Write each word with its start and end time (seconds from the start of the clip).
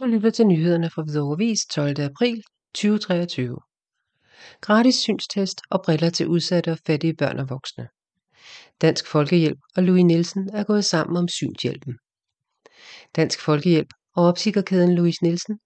Du 0.00 0.04
lytter 0.04 0.30
til 0.30 0.46
nyhederne 0.46 0.90
fra 0.90 1.02
Hvidovre 1.02 1.56
12. 1.70 2.00
april 2.00 2.42
2023. 2.74 3.56
Gratis 4.60 4.94
synstest 4.94 5.60
og 5.70 5.82
briller 5.84 6.10
til 6.10 6.28
udsatte 6.28 6.72
og 6.72 6.78
fattige 6.86 7.14
børn 7.14 7.38
og 7.38 7.50
voksne. 7.50 7.88
Dansk 8.80 9.06
Folkehjælp 9.06 9.58
og 9.76 9.82
Louis 9.82 10.04
Nielsen 10.04 10.50
er 10.52 10.64
gået 10.64 10.84
sammen 10.84 11.16
om 11.16 11.28
synshjælpen. 11.28 11.94
Dansk 13.16 13.40
Folkehjælp 13.40 13.88
og 14.16 14.24
opsigerkæden 14.24 14.94
Louis 14.94 15.22
Nielsen 15.22 15.58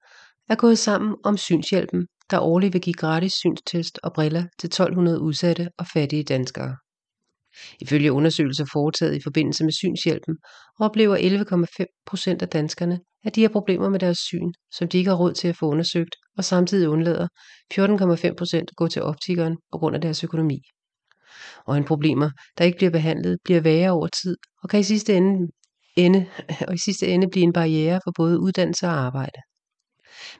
er 0.48 0.54
gået 0.54 0.78
sammen 0.78 1.16
om 1.24 1.36
synshjælpen, 1.36 2.06
der 2.30 2.40
årligt 2.40 2.72
vil 2.72 2.82
give 2.82 2.94
gratis 2.94 3.32
synstest 3.32 4.00
og 4.02 4.12
briller 4.12 4.44
til 4.58 4.66
1200 4.66 5.20
udsatte 5.20 5.68
og 5.78 5.86
fattige 5.86 6.24
danskere. 6.24 6.76
Ifølge 7.80 8.12
undersøgelser 8.12 8.66
foretaget 8.72 9.16
i 9.16 9.22
forbindelse 9.22 9.64
med 9.64 9.72
synshjælpen 9.72 10.36
oplever 10.80 11.16
11,5 11.16 12.02
procent 12.06 12.42
af 12.42 12.48
danskerne, 12.48 13.00
at 13.24 13.34
de 13.34 13.42
har 13.42 13.48
problemer 13.48 13.88
med 13.88 13.98
deres 13.98 14.18
syn, 14.18 14.52
som 14.72 14.88
de 14.88 14.98
ikke 14.98 15.10
har 15.10 15.16
råd 15.16 15.32
til 15.32 15.48
at 15.48 15.56
få 15.56 15.66
undersøgt, 15.66 16.16
og 16.36 16.44
samtidig 16.44 16.88
undlader 16.88 17.28
14,5 17.74 18.34
procent 18.34 18.70
at 18.70 18.76
gå 18.76 18.88
til 18.88 19.02
optikeren 19.02 19.56
på 19.72 19.78
grund 19.78 19.94
af 19.94 20.00
deres 20.00 20.24
økonomi. 20.24 20.60
Øjenproblemer, 21.66 22.30
der 22.58 22.64
ikke 22.64 22.76
bliver 22.76 22.90
behandlet, 22.90 23.38
bliver 23.44 23.60
værre 23.60 23.90
over 23.90 24.06
tid 24.22 24.36
og 24.62 24.68
kan 24.68 24.80
i 24.80 24.82
sidste 24.82 25.16
ende, 25.16 25.48
ende, 25.96 26.26
og 26.68 26.74
i 26.74 26.78
sidste 26.78 27.06
ende 27.06 27.28
blive 27.30 27.44
en 27.44 27.52
barriere 27.52 28.00
for 28.04 28.12
både 28.16 28.40
uddannelse 28.40 28.86
og 28.86 28.92
arbejde. 28.92 29.40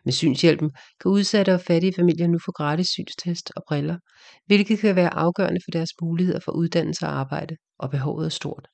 Med 0.05 0.13
synshjælpen 0.13 0.71
kan 1.01 1.11
udsatte 1.11 1.55
og 1.55 1.61
fattige 1.61 1.93
familier 1.97 2.29
nu 2.29 2.39
få 2.45 2.53
gratis 2.53 2.87
synstest 2.87 3.53
og 3.57 3.63
briller, 3.69 3.99
hvilket 4.47 4.79
kan 4.79 4.97
være 4.97 5.15
afgørende 5.15 5.61
for 5.65 5.71
deres 5.71 5.91
muligheder 6.03 6.41
for 6.45 6.53
uddannelse 6.53 7.07
og 7.07 7.13
arbejde, 7.13 7.57
og 7.79 7.91
behovet 7.91 8.25
er 8.25 8.31
stort. 8.31 8.67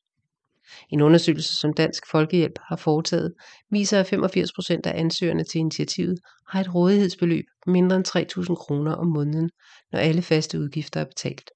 En 0.91 1.01
undersøgelse, 1.01 1.57
som 1.57 1.73
Dansk 1.75 2.03
Folkehjælp 2.11 2.59
har 2.69 2.77
foretaget, 2.77 3.33
viser, 3.71 4.01
at 4.01 4.07
85 4.07 4.53
procent 4.53 4.87
af 4.87 5.01
ansøgerne 5.01 5.45
til 5.45 5.59
initiativet 5.59 6.19
har 6.49 6.61
et 6.61 6.75
rådighedsbeløb 6.75 7.45
på 7.65 7.71
mindre 7.71 7.97
end 7.97 8.07
3.000 8.49 8.55
kroner 8.55 8.93
om 8.93 9.07
måneden, 9.07 9.51
når 9.93 9.99
alle 9.99 10.23
faste 10.23 10.61
udgifter 10.61 11.01
er 11.01 11.05
betalt. 11.05 11.51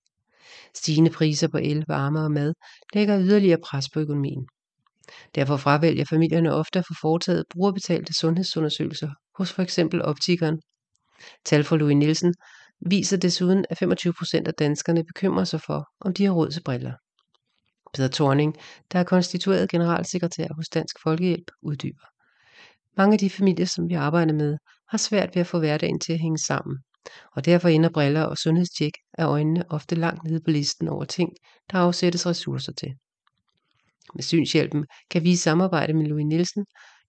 Stigende 0.76 1.10
priser 1.10 1.48
på 1.48 1.58
el, 1.58 1.84
varme 1.88 2.20
og 2.20 2.32
mad 2.32 2.54
lægger 2.94 3.20
yderligere 3.20 3.60
pres 3.64 3.88
på 3.88 4.00
økonomien. 4.00 4.46
Derfor 5.34 5.56
fravælger 5.56 6.04
familierne 6.04 6.52
ofte 6.52 6.78
at 6.78 6.84
få 6.88 6.94
foretaget 7.00 7.44
brugerbetalte 7.50 8.14
sundhedsundersøgelser 8.14 9.10
hos 9.36 9.52
f.eks. 9.52 9.78
optikeren. 9.78 10.60
Tal 11.44 11.64
fra 11.64 11.76
Louis 11.76 11.96
Nielsen 11.96 12.34
viser 12.86 13.16
desuden, 13.16 13.64
at 13.70 13.78
25 13.78 14.12
procent 14.12 14.48
af 14.48 14.54
danskerne 14.54 15.04
bekymrer 15.04 15.44
sig 15.44 15.60
for, 15.60 15.88
om 16.00 16.14
de 16.14 16.24
har 16.24 16.32
råd 16.32 16.50
til 16.50 16.62
briller. 16.62 16.92
Peter 17.94 18.08
Thorning, 18.08 18.56
der 18.92 18.98
er 18.98 19.04
konstitueret 19.04 19.70
generalsekretær 19.70 20.48
hos 20.56 20.68
Dansk 20.68 20.96
Folkehjælp, 21.02 21.50
uddyber. 21.62 22.06
Mange 22.96 23.12
af 23.12 23.18
de 23.18 23.30
familier, 23.30 23.66
som 23.66 23.88
vi 23.88 23.94
arbejder 23.94 24.32
med, 24.32 24.58
har 24.88 24.98
svært 24.98 25.34
ved 25.34 25.40
at 25.40 25.46
få 25.46 25.58
hverdagen 25.58 26.00
til 26.00 26.12
at 26.12 26.18
hænge 26.18 26.38
sammen, 26.38 26.78
og 27.36 27.44
derfor 27.44 27.68
ender 27.68 27.90
briller 27.90 28.22
og 28.22 28.38
sundhedstjek 28.38 28.92
af 29.18 29.24
øjnene 29.24 29.64
ofte 29.70 29.94
langt 29.94 30.24
nede 30.24 30.40
på 30.40 30.50
listen 30.50 30.88
over 30.88 31.04
ting, 31.04 31.32
der 31.72 31.78
afsættes 31.78 32.26
ressourcer 32.26 32.72
til. 32.72 32.94
Med 34.14 34.22
synshjælpen 34.22 34.86
kan 35.10 35.24
vi 35.24 35.30
i 35.30 35.36
samarbejde 35.36 35.94
med 35.94 36.06
Louis 36.06 36.26
Nielsen 36.26 36.64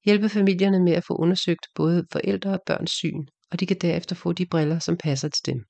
hjælpe 0.05 0.29
familierne 0.29 0.79
med 0.79 0.93
at 0.93 1.05
få 1.07 1.15
undersøgt 1.15 1.67
både 1.75 2.05
forældre 2.11 2.53
og 2.53 2.59
børns 2.65 2.91
syn, 2.91 3.25
og 3.51 3.59
de 3.59 3.65
kan 3.65 3.77
derefter 3.81 4.15
få 4.15 4.33
de 4.33 4.45
briller, 4.45 4.79
som 4.79 4.97
passer 4.97 5.29
til 5.29 5.45
dem. 5.45 5.63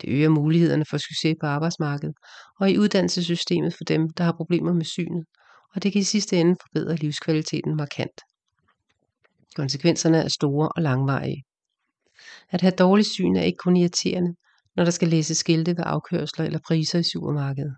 Det 0.00 0.08
øger 0.08 0.28
mulighederne 0.28 0.84
for 0.90 0.98
succes 0.98 1.36
på 1.40 1.46
arbejdsmarkedet 1.46 2.14
og 2.60 2.70
i 2.70 2.78
uddannelsessystemet 2.78 3.74
for 3.74 3.84
dem, 3.84 4.10
der 4.10 4.24
har 4.24 4.32
problemer 4.32 4.72
med 4.72 4.84
synet, 4.84 5.24
og 5.74 5.82
det 5.82 5.92
kan 5.92 6.00
i 6.00 6.04
sidste 6.04 6.36
ende 6.36 6.56
forbedre 6.62 6.96
livskvaliteten 6.96 7.76
markant. 7.76 8.20
Konsekvenserne 9.56 10.18
er 10.18 10.28
store 10.28 10.68
og 10.68 10.82
langvarige. 10.82 11.42
At 12.50 12.60
have 12.60 12.70
dårligt 12.70 13.08
syn 13.08 13.36
er 13.36 13.42
ikke 13.42 13.56
kun 13.56 13.76
irriterende, 13.76 14.34
når 14.76 14.84
der 14.84 14.90
skal 14.90 15.08
læses 15.08 15.38
skilte 15.38 15.76
ved 15.76 15.84
afkørsler 15.86 16.44
eller 16.44 16.58
priser 16.66 16.98
i 16.98 17.02
supermarkedet. 17.02 17.76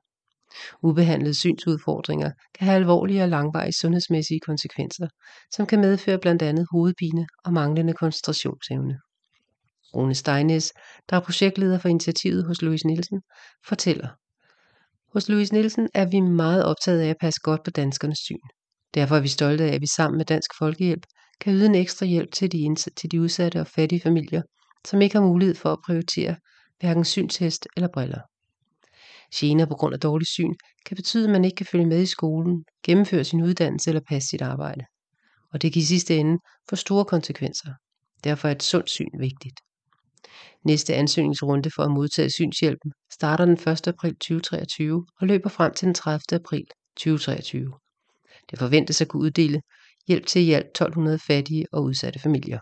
Ubehandlede 0.82 1.34
synsudfordringer 1.34 2.30
kan 2.58 2.66
have 2.66 2.76
alvorlige 2.76 3.22
og 3.22 3.28
langvarige 3.28 3.72
sundhedsmæssige 3.72 4.40
konsekvenser, 4.40 5.08
som 5.50 5.66
kan 5.66 5.80
medføre 5.80 6.18
blandt 6.18 6.42
andet 6.42 6.66
hovedpine 6.72 7.26
og 7.44 7.52
manglende 7.52 7.92
koncentrationsevne. 7.92 9.00
Rune 9.94 10.14
Steinæs, 10.14 10.72
der 11.10 11.16
er 11.16 11.20
projektleder 11.20 11.78
for 11.78 11.88
initiativet 11.88 12.46
hos 12.46 12.62
Louise 12.62 12.86
Nielsen, 12.86 13.22
fortæller. 13.68 14.08
Hos 15.12 15.28
Louise 15.28 15.52
Nielsen 15.52 15.88
er 15.94 16.06
vi 16.06 16.20
meget 16.20 16.64
optaget 16.64 17.00
af 17.00 17.08
at 17.08 17.16
passe 17.20 17.40
godt 17.42 17.64
på 17.64 17.70
danskernes 17.70 18.18
syn. 18.18 18.44
Derfor 18.94 19.16
er 19.16 19.20
vi 19.20 19.28
stolte 19.28 19.64
af, 19.64 19.74
at 19.74 19.80
vi 19.80 19.86
sammen 19.86 20.18
med 20.18 20.24
Dansk 20.24 20.50
Folkehjælp 20.58 21.06
kan 21.40 21.54
yde 21.54 21.66
en 21.66 21.74
ekstra 21.74 22.06
hjælp 22.06 22.32
til 22.32 22.52
de, 22.52 22.74
til 22.96 23.12
de 23.12 23.20
udsatte 23.20 23.60
og 23.60 23.66
fattige 23.66 24.00
familier, 24.00 24.42
som 24.84 25.02
ikke 25.02 25.16
har 25.16 25.24
mulighed 25.24 25.54
for 25.54 25.72
at 25.72 25.78
prioritere 25.86 26.36
hverken 26.80 27.04
synstest 27.04 27.68
eller 27.76 27.88
briller. 27.94 28.20
Gener 29.34 29.66
på 29.66 29.74
grund 29.74 29.94
af 29.94 30.00
dårlig 30.00 30.26
syn 30.26 30.54
kan 30.86 30.96
betyde, 30.96 31.24
at 31.24 31.30
man 31.30 31.44
ikke 31.44 31.54
kan 31.54 31.66
følge 31.66 31.86
med 31.86 32.02
i 32.02 32.06
skolen, 32.06 32.64
gennemføre 32.84 33.24
sin 33.24 33.42
uddannelse 33.42 33.90
eller 33.90 34.00
passe 34.08 34.28
sit 34.28 34.42
arbejde. 34.42 34.84
Og 35.52 35.62
det 35.62 35.72
kan 35.72 35.80
i 35.80 35.84
sidste 35.84 36.16
ende 36.16 36.38
få 36.70 36.76
store 36.76 37.04
konsekvenser. 37.04 37.72
Derfor 38.24 38.48
er 38.48 38.52
et 38.52 38.62
sundt 38.62 38.90
syn 38.90 39.10
vigtigt. 39.18 39.60
Næste 40.64 40.94
ansøgningsrunde 40.94 41.70
for 41.76 41.82
at 41.82 41.90
modtage 41.90 42.30
synshjælpen 42.30 42.92
starter 43.12 43.44
den 43.44 43.54
1. 43.54 43.88
april 43.88 44.14
2023 44.14 45.06
og 45.20 45.26
løber 45.26 45.48
frem 45.48 45.74
til 45.74 45.86
den 45.86 45.94
30. 45.94 46.20
april 46.32 46.64
2023. 46.96 47.72
Det 48.50 48.58
forventes 48.58 49.00
at 49.00 49.08
kunne 49.08 49.22
uddele 49.22 49.60
hjælp 50.08 50.26
til 50.26 50.42
i 50.42 50.52
alt 50.52 50.66
1200 50.66 51.18
fattige 51.18 51.66
og 51.72 51.82
udsatte 51.82 52.18
familier. 52.18 52.60